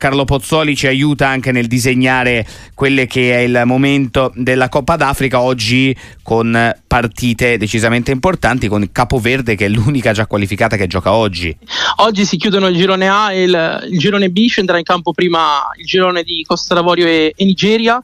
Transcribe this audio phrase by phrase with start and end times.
[0.00, 5.40] Carlo Pozzoli ci aiuta anche nel disegnare quelle che è il momento della Coppa d'Africa
[5.40, 11.52] oggi con partite decisamente importanti con Capoverde che è l'unica già qualificata che gioca oggi.
[11.96, 15.62] Oggi si chiudono il girone A e il, il girone B, scenderà in campo prima
[15.76, 18.00] il girone di Costa d'Avorio e, e Nigeria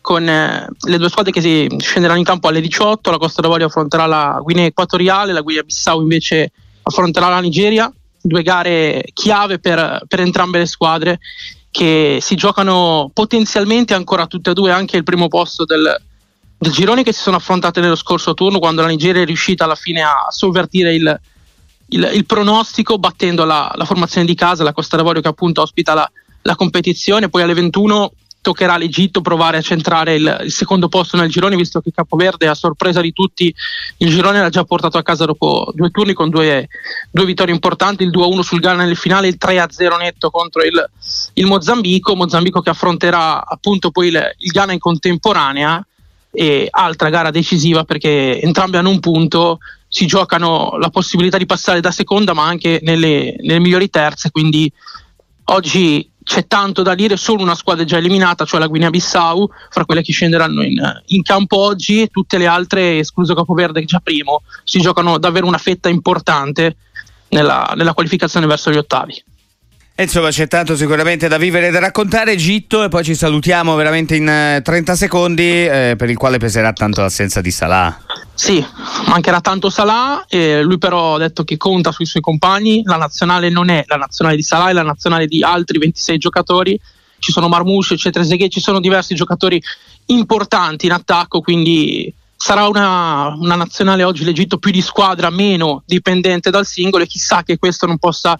[0.00, 3.66] con eh, le due squadre che si scenderanno in campo alle 18, la Costa d'Avorio
[3.66, 6.50] affronterà la Guinea Equatoriale, la Guinea Bissau invece
[6.82, 7.92] affronterà la Nigeria
[8.28, 11.18] due gare chiave per, per entrambe le squadre
[11.70, 16.00] che si giocano potenzialmente ancora tutte e due anche il primo posto del,
[16.56, 19.74] del girone che si sono affrontate nello scorso turno quando la Nigeria è riuscita alla
[19.74, 21.20] fine a sovvertire il,
[21.88, 25.94] il, il pronostico battendo la, la, formazione di casa, la Costa d'Avorio che appunto ospita
[25.94, 26.10] la,
[26.42, 31.28] la competizione, poi alle 21 toccherà all'Egitto provare a centrare il, il, secondo posto nel
[31.28, 33.52] girone, visto che Capoverde, a sorpresa di tutti,
[33.98, 36.68] il girone l'ha già portato a casa dopo due turni con due,
[37.10, 40.90] due vittorie importanti, il 2-1 sul Ghana nel finale, il 3-0 netto contro il,
[41.34, 45.84] il, Mozambico, Mozambico che affronterà appunto poi il, il Ghana in contemporanea
[46.30, 51.80] e altra gara decisiva perché entrambi hanno un punto, si giocano la possibilità di passare
[51.80, 54.70] da seconda ma anche nelle, nelle migliori terze, quindi
[55.44, 59.86] oggi c'è tanto da dire, solo una squadra è già eliminata, cioè la Guinea-Bissau, fra
[59.86, 64.42] quelle che scenderanno in, in campo oggi, tutte le altre, escluso Capoverde che già primo,
[64.62, 66.76] si giocano davvero una fetta importante
[67.30, 69.24] nella, nella qualificazione verso gli ottavi.
[69.96, 72.36] Insomma, c'è tanto sicuramente da vivere e da raccontare.
[72.36, 76.74] Gitto, e poi ci salutiamo veramente in 30 eh, secondi, eh, per il quale peserà
[76.74, 77.98] tanto l'assenza di Salah.
[78.38, 78.64] Sì,
[79.08, 82.82] mancherà tanto Salah, eh, lui però ha detto che conta sui suoi compagni.
[82.84, 86.80] La nazionale non è la nazionale di Salah, è la nazionale di altri 26 giocatori.
[87.18, 89.60] Ci sono Marmouche, eccetera, ci sono diversi giocatori
[90.06, 96.50] importanti in attacco, quindi sarà una, una nazionale oggi l'Egitto più di squadra, meno dipendente
[96.50, 98.38] dal singolo e chissà che questo non possa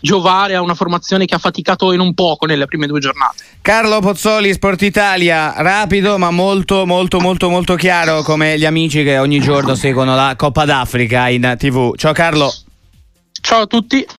[0.00, 3.44] giovare a una formazione che ha faticato in un poco nelle prime due giornate.
[3.60, 9.18] Carlo Pozzoli, Sport Italia, rapido ma molto molto molto molto chiaro come gli amici che
[9.18, 11.94] ogni giorno seguono la Coppa d'Africa in tv.
[11.96, 12.52] Ciao Carlo.
[13.40, 14.04] Ciao a tutti.